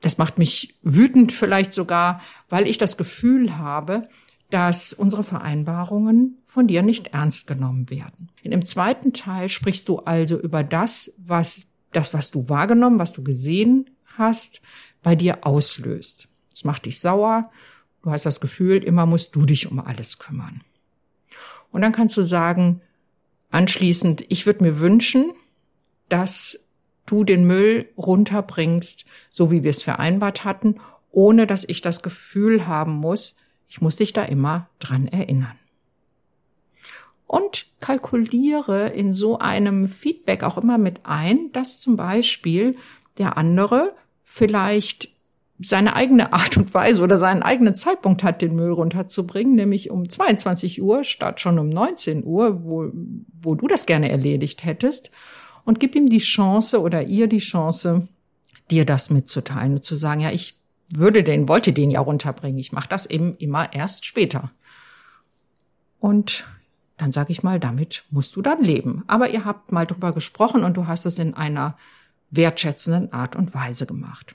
das 0.00 0.16
macht 0.16 0.38
mich 0.38 0.78
wütend 0.82 1.32
vielleicht 1.32 1.72
sogar, 1.72 2.22
weil 2.48 2.68
ich 2.68 2.78
das 2.78 2.96
Gefühl 2.96 3.58
habe, 3.58 4.08
dass 4.48 4.92
unsere 4.92 5.24
Vereinbarungen 5.24 6.38
von 6.46 6.68
dir 6.68 6.82
nicht 6.82 7.08
ernst 7.08 7.48
genommen 7.48 7.90
werden. 7.90 8.30
In 8.42 8.52
dem 8.52 8.64
zweiten 8.64 9.12
Teil 9.12 9.48
sprichst 9.48 9.88
du 9.88 9.98
also 9.98 10.38
über 10.38 10.62
das, 10.62 11.14
was 11.18 11.66
das, 11.92 12.14
was 12.14 12.30
du 12.30 12.48
wahrgenommen, 12.48 13.00
was 13.00 13.12
du 13.12 13.24
gesehen 13.24 13.90
hast, 14.16 14.60
bei 15.02 15.16
dir 15.16 15.44
auslöst. 15.44 16.28
Es 16.54 16.62
macht 16.62 16.86
dich 16.86 17.00
sauer. 17.00 17.50
Du 18.02 18.10
hast 18.12 18.24
das 18.24 18.40
Gefühl, 18.40 18.84
immer 18.84 19.04
musst 19.04 19.34
du 19.34 19.44
dich 19.44 19.70
um 19.70 19.80
alles 19.80 20.18
kümmern. 20.20 20.62
Und 21.72 21.82
dann 21.82 21.92
kannst 21.92 22.16
du 22.16 22.22
sagen, 22.22 22.80
anschließend, 23.50 24.24
ich 24.28 24.46
würde 24.46 24.64
mir 24.64 24.80
wünschen, 24.80 25.32
dass 26.08 26.68
du 27.06 27.24
den 27.24 27.46
Müll 27.46 27.88
runterbringst, 27.96 29.04
so 29.28 29.50
wie 29.50 29.62
wir 29.62 29.70
es 29.70 29.82
vereinbart 29.82 30.44
hatten, 30.44 30.80
ohne 31.10 31.46
dass 31.46 31.68
ich 31.68 31.80
das 31.80 32.02
Gefühl 32.02 32.66
haben 32.66 32.92
muss, 32.92 33.36
ich 33.68 33.80
muss 33.80 33.96
dich 33.96 34.12
da 34.12 34.24
immer 34.24 34.68
dran 34.78 35.06
erinnern. 35.06 35.56
Und 37.26 37.66
kalkuliere 37.78 38.88
in 38.88 39.12
so 39.12 39.38
einem 39.38 39.88
Feedback 39.88 40.42
auch 40.42 40.58
immer 40.58 40.78
mit 40.78 41.00
ein, 41.04 41.52
dass 41.52 41.80
zum 41.80 41.96
Beispiel 41.96 42.76
der 43.18 43.36
andere 43.36 43.94
vielleicht 44.24 45.10
seine 45.62 45.94
eigene 45.94 46.32
Art 46.32 46.56
und 46.56 46.72
Weise 46.72 47.02
oder 47.02 47.18
seinen 47.18 47.42
eigenen 47.42 47.74
Zeitpunkt 47.74 48.22
hat, 48.22 48.40
den 48.42 48.54
Müll 48.54 48.72
runterzubringen, 48.72 49.54
nämlich 49.54 49.90
um 49.90 50.08
22 50.08 50.80
Uhr 50.82 51.04
statt 51.04 51.40
schon 51.40 51.58
um 51.58 51.68
19 51.68 52.24
Uhr, 52.24 52.64
wo, 52.64 52.90
wo 53.42 53.54
du 53.54 53.68
das 53.68 53.86
gerne 53.86 54.10
erledigt 54.10 54.64
hättest. 54.64 55.10
Und 55.64 55.78
gib 55.78 55.94
ihm 55.94 56.08
die 56.08 56.18
Chance 56.18 56.80
oder 56.80 57.02
ihr 57.02 57.26
die 57.26 57.38
Chance, 57.38 58.08
dir 58.70 58.86
das 58.86 59.10
mitzuteilen 59.10 59.72
und 59.72 59.84
zu 59.84 59.94
sagen, 59.94 60.20
ja, 60.20 60.30
ich 60.30 60.54
würde 60.92 61.22
den, 61.22 61.48
wollte 61.48 61.72
den 61.72 61.90
ja 61.90 62.00
runterbringen. 62.00 62.58
Ich 62.58 62.72
mache 62.72 62.88
das 62.88 63.06
eben 63.06 63.36
immer 63.36 63.72
erst 63.72 64.04
später. 64.06 64.50
Und 65.98 66.44
dann 66.96 67.12
sage 67.12 67.32
ich 67.32 67.42
mal, 67.42 67.60
damit 67.60 68.04
musst 68.10 68.36
du 68.36 68.42
dann 68.42 68.62
leben. 68.62 69.04
Aber 69.06 69.30
ihr 69.30 69.44
habt 69.44 69.72
mal 69.72 69.86
drüber 69.86 70.12
gesprochen 70.12 70.64
und 70.64 70.76
du 70.76 70.86
hast 70.86 71.06
es 71.06 71.18
in 71.18 71.34
einer 71.34 71.76
wertschätzenden 72.30 73.12
Art 73.12 73.36
und 73.36 73.54
Weise 73.54 73.86
gemacht. 73.86 74.34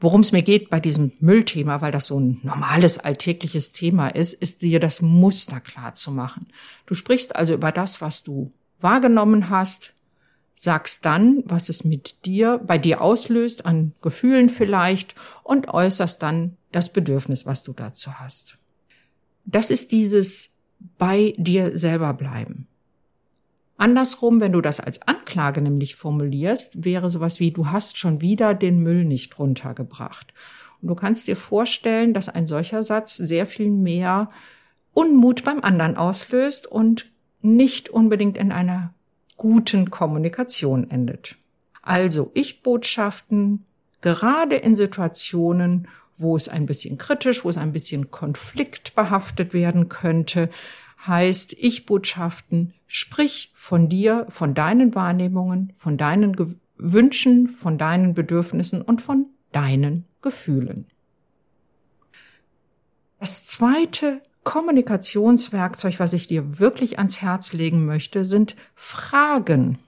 Worum 0.00 0.20
es 0.20 0.32
mir 0.32 0.42
geht 0.42 0.70
bei 0.70 0.80
diesem 0.80 1.12
Müllthema, 1.20 1.80
weil 1.80 1.92
das 1.92 2.06
so 2.06 2.18
ein 2.18 2.40
normales 2.42 2.98
alltägliches 2.98 3.72
Thema 3.72 4.08
ist, 4.08 4.34
ist 4.34 4.62
dir 4.62 4.80
das 4.80 5.00
Muster 5.00 5.60
klar 5.60 5.94
zu 5.94 6.10
machen. 6.10 6.46
Du 6.86 6.94
sprichst 6.94 7.34
also 7.36 7.54
über 7.54 7.72
das, 7.72 8.00
was 8.00 8.22
du 8.22 8.50
wahrgenommen 8.80 9.50
hast, 9.50 9.94
sagst 10.56 11.04
dann, 11.04 11.42
was 11.46 11.68
es 11.68 11.84
mit 11.84 12.24
dir, 12.24 12.60
bei 12.64 12.78
dir 12.78 13.00
auslöst, 13.00 13.66
an 13.66 13.92
Gefühlen 14.02 14.48
vielleicht, 14.48 15.14
und 15.42 15.68
äußerst 15.68 16.22
dann 16.22 16.56
das 16.72 16.92
Bedürfnis, 16.92 17.46
was 17.46 17.62
du 17.62 17.72
dazu 17.72 18.18
hast. 18.18 18.58
Das 19.44 19.70
ist 19.70 19.92
dieses 19.92 20.54
bei 20.98 21.34
dir 21.36 21.76
selber 21.78 22.12
bleiben. 22.14 22.66
Andersrum, 23.84 24.40
wenn 24.40 24.52
du 24.52 24.62
das 24.62 24.80
als 24.80 25.06
Anklage 25.06 25.60
nämlich 25.60 25.94
formulierst, 25.94 26.86
wäre 26.86 27.10
sowas 27.10 27.38
wie, 27.38 27.50
du 27.50 27.66
hast 27.66 27.98
schon 27.98 28.22
wieder 28.22 28.54
den 28.54 28.78
Müll 28.78 29.04
nicht 29.04 29.38
runtergebracht. 29.38 30.32
Und 30.80 30.88
du 30.88 30.94
kannst 30.94 31.28
dir 31.28 31.36
vorstellen, 31.36 32.14
dass 32.14 32.30
ein 32.30 32.46
solcher 32.46 32.82
Satz 32.82 33.16
sehr 33.16 33.44
viel 33.44 33.70
mehr 33.70 34.30
Unmut 34.94 35.44
beim 35.44 35.60
anderen 35.60 35.98
auslöst 35.98 36.66
und 36.66 37.10
nicht 37.42 37.90
unbedingt 37.90 38.38
in 38.38 38.52
einer 38.52 38.94
guten 39.36 39.90
Kommunikation 39.90 40.90
endet. 40.90 41.36
Also 41.82 42.30
Ich-Botschaften, 42.32 43.66
gerade 44.00 44.56
in 44.56 44.76
Situationen, 44.76 45.88
wo 46.16 46.36
es 46.36 46.48
ein 46.48 46.64
bisschen 46.64 46.96
kritisch, 46.96 47.44
wo 47.44 47.50
es 47.50 47.58
ein 47.58 47.72
bisschen 47.72 48.10
konfliktbehaftet 48.10 49.52
werden 49.52 49.90
könnte, 49.90 50.48
heißt 51.06 51.56
Ich-Botschaften, 51.58 52.74
sprich 52.86 53.52
von 53.54 53.88
dir, 53.88 54.26
von 54.28 54.54
deinen 54.54 54.94
Wahrnehmungen, 54.94 55.72
von 55.76 55.96
deinen 55.96 56.34
Ge 56.34 56.46
Wünschen, 56.76 57.48
von 57.48 57.78
deinen 57.78 58.14
Bedürfnissen 58.14 58.82
und 58.82 59.00
von 59.00 59.26
deinen 59.52 60.06
Gefühlen. 60.22 60.86
Das 63.20 63.46
zweite 63.46 64.20
Kommunikationswerkzeug, 64.42 66.00
was 66.00 66.12
ich 66.12 66.26
dir 66.26 66.58
wirklich 66.58 66.98
ans 66.98 67.22
Herz 67.22 67.52
legen 67.52 67.86
möchte, 67.86 68.24
sind 68.24 68.56
Fragen. 68.74 69.78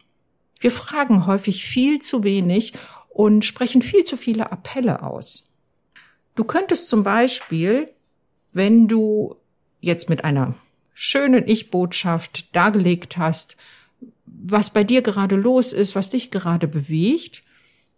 Wir 0.60 0.70
fragen 0.70 1.26
häufig 1.26 1.66
viel 1.66 1.98
zu 1.98 2.22
wenig 2.22 2.72
und 3.08 3.44
sprechen 3.44 3.82
viel 3.82 4.04
zu 4.04 4.16
viele 4.16 4.52
Appelle 4.52 5.02
aus. 5.02 5.52
Du 6.34 6.44
könntest 6.44 6.88
zum 6.88 7.02
Beispiel, 7.02 7.90
wenn 8.52 8.88
du 8.88 9.36
jetzt 9.80 10.08
mit 10.08 10.24
einer 10.24 10.54
schönen 10.98 11.46
Ich-Botschaft 11.46 12.56
dargelegt 12.56 13.18
hast, 13.18 13.58
was 14.24 14.70
bei 14.70 14.82
dir 14.82 15.02
gerade 15.02 15.36
los 15.36 15.74
ist, 15.74 15.94
was 15.94 16.08
dich 16.08 16.30
gerade 16.30 16.66
bewegt, 16.66 17.42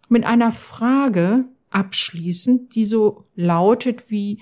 mit 0.09 0.25
einer 0.25 0.51
Frage 0.51 1.45
abschließen, 1.69 2.67
die 2.67 2.83
so 2.83 3.23
lautet 3.35 4.11
wie, 4.11 4.39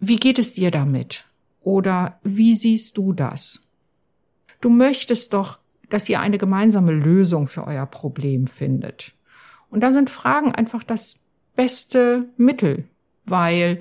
wie 0.00 0.16
geht 0.16 0.38
es 0.38 0.54
dir 0.54 0.70
damit? 0.70 1.26
Oder 1.60 2.18
wie 2.22 2.54
siehst 2.54 2.96
du 2.96 3.12
das? 3.12 3.70
Du 4.62 4.70
möchtest 4.70 5.34
doch, 5.34 5.58
dass 5.90 6.08
ihr 6.08 6.18
eine 6.20 6.38
gemeinsame 6.38 6.92
Lösung 6.92 7.46
für 7.46 7.66
euer 7.66 7.84
Problem 7.84 8.46
findet. 8.46 9.12
Und 9.68 9.80
da 9.80 9.90
sind 9.90 10.08
Fragen 10.08 10.50
einfach 10.50 10.82
das 10.82 11.20
beste 11.56 12.30
Mittel, 12.38 12.88
weil 13.26 13.80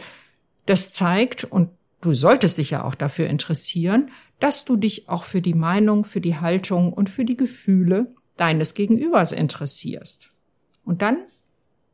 das 0.66 0.92
zeigt, 0.92 1.46
und 1.46 1.70
du 2.02 2.14
solltest 2.14 2.58
dich 2.58 2.72
ja 2.72 2.84
auch 2.84 2.96
dafür 2.96 3.28
interessieren, 3.28 4.12
dass 4.40 4.66
du 4.66 4.76
dich 4.76 5.08
auch 5.08 5.24
für 5.24 5.42
die 5.42 5.54
Meinung, 5.54 6.04
für 6.04 6.22
die 6.22 6.38
Haltung 6.38 6.94
und 6.94 7.10
für 7.10 7.26
die 7.26 7.38
Gefühle 7.38 8.14
deines 8.38 8.74
Gegenübers 8.74 9.32
interessierst. 9.32 10.32
Und 10.84 11.02
dann 11.02 11.18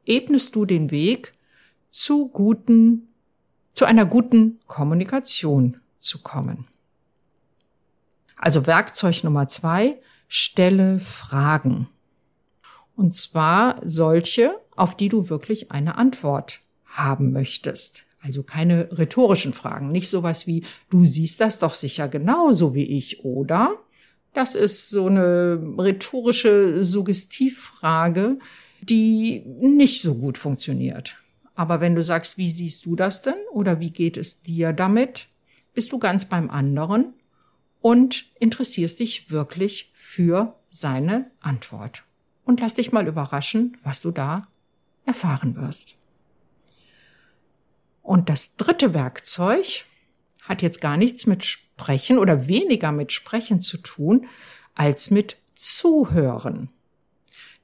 ebnest 0.06 0.56
du 0.56 0.66
den 0.66 0.92
Weg 0.92 1.34
zu 1.90 2.30
guten, 2.30 3.10
zu 3.74 3.86
einer 3.86 4.06
guten 4.06 4.60
Kommunikation 4.68 5.82
zu 6.00 6.22
kommen. 6.22 6.68
Also 8.38 8.66
Werkzeug 8.66 9.24
Nummer 9.24 9.48
zwei, 9.48 10.00
stelle 10.28 11.00
Fragen. 11.00 11.90
Und 12.96 13.16
zwar 13.16 13.82
solche, 13.84 14.56
auf 14.76 14.96
die 14.96 15.10
du 15.10 15.30
wirklich 15.30 15.72
eine 15.72 15.98
Antwort 15.98 16.62
haben 16.86 17.32
möchtest. 17.32 18.07
Also 18.22 18.44
keine 18.44 18.90
rhetorischen 18.98 19.54
Fragen, 19.54 19.92
nicht 19.92 20.10
sowas 20.10 20.48
wie, 20.48 20.64
du 20.90 21.06
siehst 21.06 21.40
das 21.40 21.60
doch 21.60 21.74
sicher 21.74 22.08
genauso 22.08 22.74
wie 22.74 22.84
ich, 22.84 23.24
oder? 23.24 23.78
Das 24.34 24.56
ist 24.56 24.90
so 24.90 25.08
eine 25.08 25.76
rhetorische 25.78 26.84
Suggestivfrage, 26.84 28.40
die 28.82 29.44
nicht 29.46 30.02
so 30.02 30.16
gut 30.16 30.38
funktioniert. 30.38 31.16
Aber 31.56 31.82
wenn 31.82 31.96
du 31.96 32.04
sagst, 32.04 32.38
wie 32.38 32.50
siehst 32.50 32.86
du 32.86 32.96
das 32.96 33.24
denn 33.24 33.34
oder 33.52 33.80
wie 33.80 33.90
geht 33.90 34.18
es 34.18 34.42
dir 34.42 34.74
damit, 34.74 35.28
bist 35.74 35.92
du 35.92 36.00
ganz 36.00 36.26
beim 36.26 36.50
anderen 36.50 37.14
und 37.82 38.26
interessierst 38.40 39.00
dich 39.00 39.32
wirklich 39.32 39.92
für 39.94 40.56
seine 40.70 41.32
Antwort. 41.40 42.04
Und 42.46 42.60
lass 42.60 42.76
dich 42.76 42.92
mal 42.92 43.08
überraschen, 43.08 43.78
was 43.84 44.02
du 44.02 44.12
da 44.12 44.48
erfahren 45.06 45.56
wirst. 45.56 45.97
Und 48.08 48.30
das 48.30 48.56
dritte 48.56 48.94
Werkzeug 48.94 49.84
hat 50.42 50.62
jetzt 50.62 50.80
gar 50.80 50.96
nichts 50.96 51.26
mit 51.26 51.44
Sprechen 51.44 52.20
oder 52.20 52.48
weniger 52.48 52.94
mit 52.94 53.12
Sprechen 53.12 53.60
zu 53.60 53.78
tun, 53.80 54.28
als 54.76 55.12
mit 55.12 55.36
Zuhören. 55.56 56.70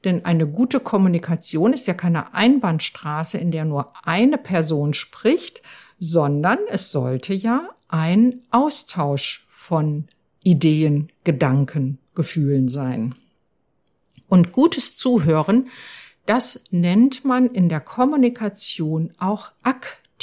Denn 0.04 0.26
eine 0.26 0.46
gute 0.46 0.82
Kommunikation 0.82 1.72
ist 1.72 1.88
ja 1.88 1.94
keine 1.94 2.34
Einbahnstraße, 2.34 3.38
in 3.38 3.52
der 3.52 3.64
nur 3.64 3.94
eine 4.06 4.38
Person 4.38 4.94
spricht, 4.94 5.62
sondern 5.98 6.60
es 6.68 6.92
sollte 6.92 7.34
ja 7.34 7.70
ein 7.88 8.42
Austausch 8.52 9.48
von 9.50 10.10
Ideen, 10.44 11.10
Gedanken, 11.24 12.00
Gefühlen 12.16 12.68
sein. 12.68 13.16
Und 14.28 14.52
gutes 14.52 14.98
Zuhören, 14.98 15.70
das 16.26 16.66
nennt 16.70 17.24
man 17.24 17.48
in 17.48 17.70
der 17.70 17.80
Kommunikation 17.80 19.14
auch 19.18 19.50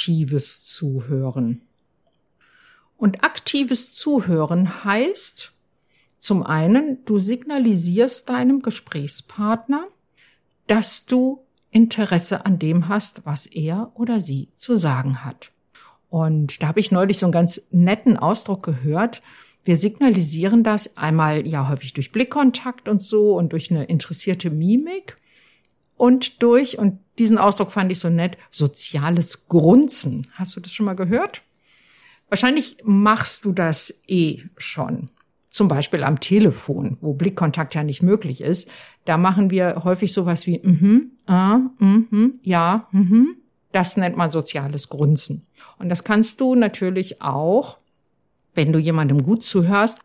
aktives 0.01 0.63
Zuhören. 0.63 1.61
Und 2.97 3.23
aktives 3.23 3.93
Zuhören 3.93 4.83
heißt, 4.83 5.51
zum 6.17 6.41
einen, 6.41 7.05
du 7.05 7.19
signalisierst 7.19 8.27
deinem 8.27 8.63
Gesprächspartner, 8.63 9.85
dass 10.65 11.05
du 11.05 11.43
Interesse 11.69 12.47
an 12.47 12.57
dem 12.57 12.87
hast, 12.87 13.27
was 13.27 13.45
er 13.45 13.91
oder 13.93 14.21
sie 14.21 14.49
zu 14.55 14.75
sagen 14.75 15.23
hat. 15.23 15.51
Und 16.09 16.63
da 16.63 16.69
habe 16.69 16.79
ich 16.79 16.89
neulich 16.89 17.19
so 17.19 17.27
einen 17.27 17.31
ganz 17.31 17.67
netten 17.69 18.17
Ausdruck 18.17 18.63
gehört. 18.63 19.21
Wir 19.63 19.75
signalisieren 19.75 20.63
das 20.63 20.97
einmal 20.97 21.45
ja 21.45 21.69
häufig 21.69 21.93
durch 21.93 22.11
Blickkontakt 22.11 22.89
und 22.89 23.03
so 23.03 23.35
und 23.37 23.53
durch 23.53 23.69
eine 23.69 23.83
interessierte 23.83 24.49
Mimik 24.49 25.15
und 25.95 26.41
durch, 26.41 26.79
und 26.79 26.97
diesen 27.21 27.37
Ausdruck 27.37 27.71
fand 27.71 27.91
ich 27.91 27.99
so 27.99 28.09
nett, 28.09 28.35
soziales 28.49 29.47
Grunzen. 29.47 30.25
Hast 30.33 30.55
du 30.55 30.59
das 30.59 30.71
schon 30.71 30.87
mal 30.87 30.95
gehört? 30.95 31.43
Wahrscheinlich 32.29 32.77
machst 32.83 33.45
du 33.45 33.51
das 33.51 34.01
eh 34.07 34.41
schon. 34.57 35.09
Zum 35.51 35.67
Beispiel 35.67 36.03
am 36.03 36.19
Telefon, 36.19 36.97
wo 36.99 37.13
Blickkontakt 37.13 37.75
ja 37.75 37.83
nicht 37.83 38.01
möglich 38.01 38.41
ist. 38.41 38.71
Da 39.05 39.17
machen 39.17 39.51
wir 39.51 39.83
häufig 39.83 40.13
sowas 40.13 40.47
wie, 40.47 40.61
mhm, 40.63 41.11
ah, 41.27 41.59
mhm, 41.77 42.39
ja, 42.41 42.87
mhm. 42.91 43.35
Das 43.71 43.97
nennt 43.97 44.17
man 44.17 44.31
soziales 44.31 44.89
Grunzen. 44.89 45.45
Und 45.77 45.89
das 45.89 46.03
kannst 46.03 46.41
du 46.41 46.55
natürlich 46.55 47.21
auch, 47.21 47.77
wenn 48.55 48.73
du 48.73 48.79
jemandem 48.79 49.21
gut 49.21 49.43
zuhörst, 49.43 49.99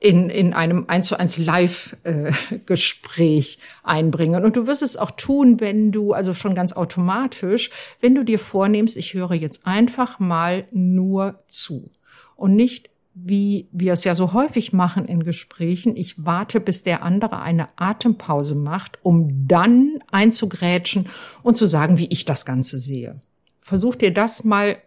in, 0.00 0.28
in 0.30 0.54
einem 0.54 0.86
eins 0.88 1.08
zu 1.08 1.20
eins 1.20 1.36
Live-Gespräch 1.36 3.58
äh, 3.58 3.60
einbringen. 3.86 4.42
Und 4.44 4.56
du 4.56 4.66
wirst 4.66 4.82
es 4.82 4.96
auch 4.96 5.10
tun, 5.12 5.60
wenn 5.60 5.92
du, 5.92 6.14
also 6.14 6.32
schon 6.32 6.54
ganz 6.54 6.72
automatisch, 6.72 7.68
wenn 8.00 8.14
du 8.14 8.24
dir 8.24 8.38
vornimmst, 8.38 8.96
ich 8.96 9.12
höre 9.12 9.34
jetzt 9.34 9.66
einfach 9.66 10.18
mal 10.18 10.64
nur 10.72 11.38
zu 11.46 11.90
und 12.34 12.56
nicht 12.56 12.88
wie 13.12 13.68
wir 13.72 13.92
es 13.92 14.04
ja 14.04 14.14
so 14.14 14.32
häufig 14.32 14.72
machen 14.72 15.04
in 15.04 15.24
Gesprächen, 15.24 15.96
ich 15.96 16.24
warte, 16.24 16.60
bis 16.60 16.84
der 16.84 17.02
andere 17.02 17.42
eine 17.42 17.66
Atempause 17.76 18.54
macht, 18.54 19.00
um 19.02 19.48
dann 19.48 19.98
einzugrätschen 20.10 21.08
und 21.42 21.56
zu 21.56 21.66
sagen, 21.66 21.98
wie 21.98 22.06
ich 22.06 22.24
das 22.24 22.46
Ganze 22.46 22.78
sehe. 22.78 23.20
Versuch 23.60 23.96
dir 23.96 24.14
das 24.14 24.44
mal 24.44 24.78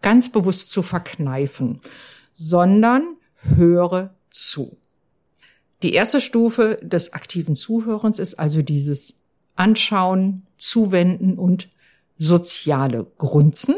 ganz 0.00 0.30
bewusst 0.30 0.70
zu 0.70 0.82
verkneifen, 0.82 1.80
sondern 2.32 3.16
höre 3.42 4.14
zu. 4.32 4.76
Die 5.82 5.94
erste 5.94 6.20
Stufe 6.20 6.78
des 6.82 7.12
aktiven 7.12 7.56
Zuhörens 7.56 8.18
ist 8.18 8.38
also 8.38 8.62
dieses 8.62 9.20
Anschauen, 9.56 10.46
Zuwenden 10.56 11.38
und 11.38 11.68
soziale 12.18 13.06
Grunzen. 13.18 13.74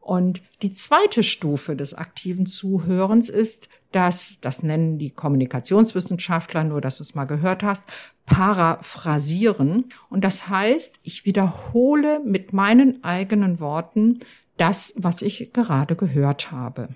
Und 0.00 0.42
die 0.62 0.72
zweite 0.72 1.22
Stufe 1.22 1.76
des 1.76 1.94
aktiven 1.94 2.46
Zuhörens 2.46 3.28
ist 3.28 3.68
das, 3.92 4.40
das 4.40 4.62
nennen 4.62 4.98
die 4.98 5.10
Kommunikationswissenschaftler, 5.10 6.64
nur 6.64 6.80
dass 6.80 6.96
du 6.96 7.02
es 7.02 7.14
mal 7.14 7.26
gehört 7.26 7.62
hast, 7.62 7.82
paraphrasieren. 8.26 9.86
Und 10.08 10.24
das 10.24 10.48
heißt, 10.48 11.00
ich 11.02 11.24
wiederhole 11.24 12.20
mit 12.24 12.52
meinen 12.52 13.04
eigenen 13.04 13.60
Worten 13.60 14.20
das, 14.56 14.94
was 14.96 15.22
ich 15.22 15.52
gerade 15.52 15.96
gehört 15.96 16.50
habe. 16.50 16.88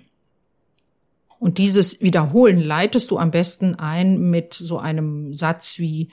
Und 1.39 1.57
dieses 1.57 2.01
Wiederholen 2.01 2.59
leitest 2.59 3.11
du 3.11 3.17
am 3.17 3.31
besten 3.31 3.75
ein 3.75 4.29
mit 4.29 4.53
so 4.53 4.79
einem 4.79 5.33
Satz 5.33 5.79
wie, 5.79 6.07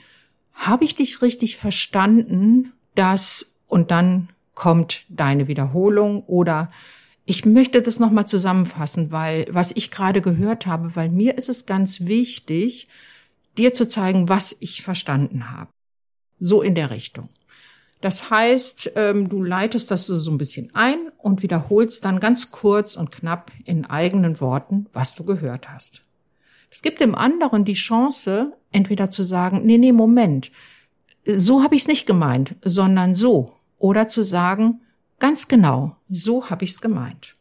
habe 0.52 0.84
ich 0.84 0.94
dich 0.94 1.22
richtig 1.22 1.56
verstanden, 1.56 2.72
dass, 2.94 3.56
und 3.66 3.90
dann 3.90 4.28
kommt 4.54 5.04
deine 5.08 5.48
Wiederholung 5.48 6.22
oder 6.24 6.70
ich 7.26 7.44
möchte 7.44 7.80
das 7.82 7.98
nochmal 7.98 8.26
zusammenfassen, 8.26 9.10
weil 9.10 9.46
was 9.50 9.72
ich 9.74 9.90
gerade 9.90 10.20
gehört 10.20 10.66
habe, 10.66 10.94
weil 10.94 11.08
mir 11.08 11.36
ist 11.36 11.48
es 11.48 11.66
ganz 11.66 12.04
wichtig, 12.04 12.86
dir 13.56 13.72
zu 13.72 13.88
zeigen, 13.88 14.28
was 14.28 14.56
ich 14.60 14.82
verstanden 14.82 15.50
habe. 15.50 15.70
So 16.38 16.62
in 16.62 16.74
der 16.74 16.90
Richtung. 16.90 17.28
Das 18.04 18.28
heißt, 18.28 18.92
ähm, 18.96 19.30
du 19.30 19.42
leitest 19.42 19.90
das 19.90 20.06
so 20.06 20.30
ein 20.30 20.36
bisschen 20.36 20.74
ein 20.74 21.10
und 21.16 21.42
wiederholst 21.42 22.04
dann 22.04 22.20
ganz 22.20 22.50
kurz 22.50 22.96
und 22.96 23.10
knapp 23.10 23.50
in 23.64 23.86
eigenen 23.86 24.42
Worten, 24.42 24.88
was 24.92 25.14
du 25.14 25.24
gehört 25.24 25.70
hast. 25.70 26.02
Es 26.70 26.82
gibt 26.82 27.00
dem 27.00 27.14
anderen 27.14 27.64
die 27.64 27.72
Chance, 27.72 28.52
entweder 28.72 29.08
zu 29.08 29.22
sagen, 29.22 29.64
nee, 29.64 29.78
nee, 29.78 29.92
Moment, 29.92 30.50
so 31.24 31.62
habe 31.62 31.76
ich 31.76 31.80
es 31.80 31.88
nicht 31.88 32.06
gemeint, 32.06 32.56
sondern 32.62 33.14
so. 33.14 33.56
Oder 33.78 34.06
zu 34.06 34.20
sagen, 34.20 34.82
ganz 35.18 35.48
genau, 35.48 35.96
so 36.10 36.50
habe 36.50 36.64
ich 36.64 36.72
es 36.72 36.82
gemeint. 36.82 37.36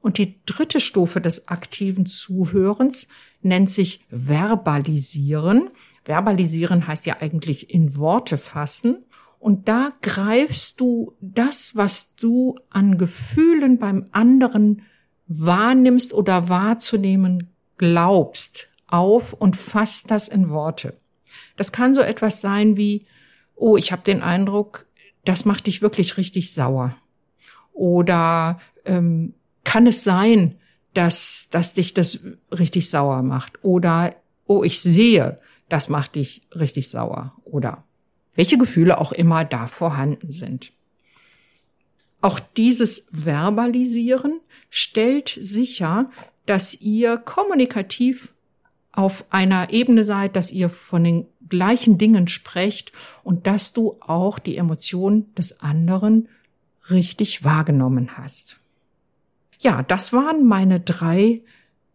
Und 0.00 0.16
die 0.16 0.36
dritte 0.46 0.80
Stufe 0.80 1.20
des 1.20 1.48
aktiven 1.48 2.06
Zuhörens 2.06 3.08
nennt 3.42 3.70
sich 3.70 4.00
Verbalisieren. 4.08 5.68
Verbalisieren 6.04 6.86
heißt 6.86 7.04
ja 7.04 7.18
eigentlich 7.20 7.68
in 7.68 7.94
Worte 7.96 8.38
fassen. 8.38 9.04
Und 9.40 9.68
da 9.68 9.88
greifst 10.02 10.80
du 10.80 11.14
das, 11.20 11.74
was 11.74 12.14
du 12.14 12.56
an 12.68 12.98
Gefühlen 12.98 13.78
beim 13.78 14.04
anderen 14.12 14.82
wahrnimmst 15.26 16.12
oder 16.12 16.50
wahrzunehmen 16.50 17.48
glaubst, 17.78 18.68
auf 18.86 19.32
und 19.32 19.56
fasst 19.56 20.10
das 20.10 20.28
in 20.28 20.50
Worte. 20.50 20.94
Das 21.56 21.72
kann 21.72 21.94
so 21.94 22.02
etwas 22.02 22.42
sein 22.42 22.76
wie, 22.76 23.06
oh, 23.56 23.78
ich 23.78 23.92
habe 23.92 24.02
den 24.02 24.22
Eindruck, 24.22 24.86
das 25.24 25.46
macht 25.46 25.66
dich 25.66 25.80
wirklich 25.80 26.18
richtig 26.18 26.52
sauer. 26.52 26.94
Oder 27.72 28.60
ähm, 28.84 29.32
kann 29.64 29.86
es 29.86 30.04
sein, 30.04 30.56
dass, 30.92 31.48
dass 31.50 31.72
dich 31.72 31.94
das 31.94 32.18
richtig 32.52 32.90
sauer 32.90 33.22
macht? 33.22 33.64
Oder, 33.64 34.16
oh, 34.46 34.64
ich 34.64 34.80
sehe, 34.80 35.38
das 35.70 35.88
macht 35.88 36.16
dich 36.16 36.42
richtig 36.54 36.90
sauer. 36.90 37.32
Oder 37.44 37.84
welche 38.34 38.58
Gefühle 38.58 38.98
auch 38.98 39.12
immer 39.12 39.44
da 39.44 39.66
vorhanden 39.66 40.30
sind. 40.30 40.72
Auch 42.20 42.38
dieses 42.38 43.08
Verbalisieren 43.12 44.40
stellt 44.68 45.36
sicher, 45.40 46.10
dass 46.46 46.80
ihr 46.80 47.16
kommunikativ 47.16 48.32
auf 48.92 49.24
einer 49.30 49.70
Ebene 49.70 50.04
seid, 50.04 50.36
dass 50.36 50.50
ihr 50.50 50.68
von 50.68 51.04
den 51.04 51.26
gleichen 51.48 51.98
Dingen 51.98 52.28
sprecht 52.28 52.92
und 53.22 53.46
dass 53.46 53.72
du 53.72 53.96
auch 54.00 54.38
die 54.38 54.56
Emotionen 54.56 55.34
des 55.34 55.60
anderen 55.60 56.28
richtig 56.90 57.44
wahrgenommen 57.44 58.16
hast. 58.16 58.60
Ja, 59.58 59.82
das 59.82 60.12
waren 60.12 60.46
meine 60.46 60.80
drei 60.80 61.40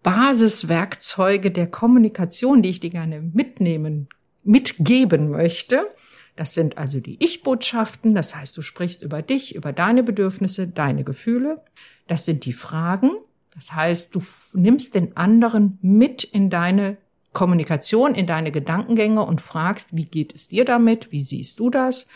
Basiswerkzeuge 0.03 1.49
der 1.49 1.67
Kommunikation, 1.67 2.61
die 2.61 2.69
ich 2.69 2.79
dir 2.79 2.91
gerne 2.91 3.21
mitnehmen, 3.21 4.07
mitgeben 4.43 5.31
möchte. 5.31 5.87
Das 6.35 6.53
sind 6.53 6.77
also 6.77 6.99
die 6.99 7.23
Ich-Botschaften, 7.23 8.13
das 8.13 8.35
heißt, 8.35 8.55
du 8.57 8.61
sprichst 8.61 9.03
über 9.03 9.21
dich, 9.21 9.55
über 9.55 9.71
deine 9.71 10.03
Bedürfnisse, 10.03 10.67
deine 10.67 11.03
Gefühle. 11.03 11.63
Das 12.07 12.25
sind 12.25 12.45
die 12.45 12.53
Fragen, 12.53 13.11
das 13.53 13.73
heißt, 13.73 14.13
du 14.13 14.21
nimmst 14.53 14.95
den 14.95 15.15
anderen 15.15 15.79
mit 15.81 16.23
in 16.25 16.49
deine 16.49 16.97
Kommunikation 17.35 18.15
in 18.15 18.25
deine 18.25 18.51
Gedankengänge 18.51 19.23
und 19.23 19.41
fragst, 19.41 19.95
wie 19.95 20.05
geht 20.05 20.33
es 20.33 20.47
dir 20.47 20.65
damit? 20.65 21.11
Wie 21.11 21.23
siehst 21.23 21.59
du 21.59 21.69
das? 21.69 22.07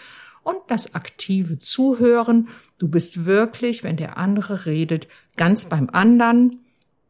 Und 0.41 0.57
das 0.69 0.95
aktive 0.95 1.59
Zuhören. 1.59 2.47
Du 2.79 2.87
bist 2.87 3.25
wirklich, 3.25 3.83
wenn 3.83 3.97
der 3.97 4.17
andere 4.17 4.65
redet, 4.65 5.07
ganz 5.37 5.65
beim 5.65 5.89
anderen, 5.91 6.61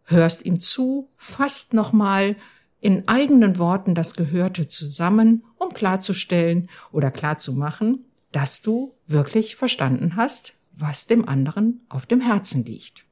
hörst 0.03 0.43
ihm 0.43 0.59
zu, 0.59 1.07
fasst 1.15 1.73
nochmal 1.73 2.35
in 2.81 3.07
eigenen 3.07 3.57
Worten 3.57 3.95
das 3.95 4.15
Gehörte 4.15 4.67
zusammen, 4.67 5.43
um 5.57 5.69
klarzustellen 5.69 6.69
oder 6.91 7.11
klarzumachen, 7.11 8.05
dass 8.31 8.61
du 8.61 8.93
wirklich 9.07 9.55
verstanden 9.55 10.15
hast, 10.15 10.53
was 10.73 11.07
dem 11.07 11.27
anderen 11.27 11.81
auf 11.89 12.05
dem 12.05 12.21
Herzen 12.21 12.63
liegt. 12.63 13.03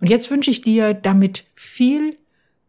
Und 0.00 0.08
jetzt 0.08 0.30
wünsche 0.30 0.50
ich 0.50 0.62
dir 0.62 0.94
damit 0.94 1.44
viel 1.54 2.18